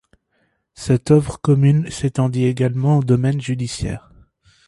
Cette 0.73 1.11
œuvre 1.11 1.39
commune 1.39 1.91
s'étendit 1.91 2.45
également 2.45 2.97
au 2.97 3.03
domaine 3.03 3.39
judiciaire. 3.39 4.11